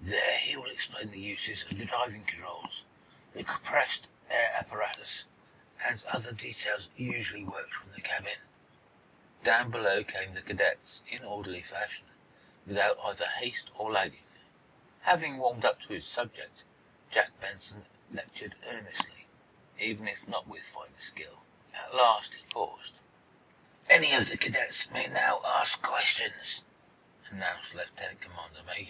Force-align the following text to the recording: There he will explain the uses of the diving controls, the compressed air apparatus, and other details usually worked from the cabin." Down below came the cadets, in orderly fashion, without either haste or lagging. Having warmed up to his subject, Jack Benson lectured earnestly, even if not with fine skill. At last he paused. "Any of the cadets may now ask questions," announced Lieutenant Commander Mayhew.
There 0.00 0.38
he 0.38 0.56
will 0.56 0.70
explain 0.70 1.10
the 1.10 1.18
uses 1.18 1.64
of 1.64 1.76
the 1.76 1.86
diving 1.86 2.22
controls, 2.24 2.84
the 3.32 3.42
compressed 3.42 4.06
air 4.30 4.52
apparatus, 4.60 5.26
and 5.84 6.04
other 6.04 6.32
details 6.32 6.88
usually 6.94 7.42
worked 7.42 7.74
from 7.74 7.90
the 7.90 8.00
cabin." 8.00 8.38
Down 9.42 9.72
below 9.72 10.04
came 10.04 10.34
the 10.34 10.42
cadets, 10.42 11.02
in 11.08 11.24
orderly 11.24 11.62
fashion, 11.64 12.06
without 12.64 12.96
either 13.06 13.26
haste 13.26 13.72
or 13.74 13.90
lagging. 13.90 14.22
Having 15.00 15.38
warmed 15.38 15.64
up 15.64 15.80
to 15.80 15.94
his 15.94 16.06
subject, 16.06 16.62
Jack 17.10 17.32
Benson 17.40 17.84
lectured 18.12 18.54
earnestly, 18.68 19.26
even 19.80 20.06
if 20.06 20.28
not 20.28 20.46
with 20.46 20.62
fine 20.62 20.96
skill. 20.96 21.44
At 21.74 21.92
last 21.92 22.36
he 22.36 22.46
paused. 22.46 23.00
"Any 23.90 24.14
of 24.14 24.30
the 24.30 24.38
cadets 24.38 24.88
may 24.90 25.08
now 25.08 25.42
ask 25.44 25.82
questions," 25.82 26.62
announced 27.30 27.74
Lieutenant 27.74 28.20
Commander 28.20 28.62
Mayhew. 28.62 28.84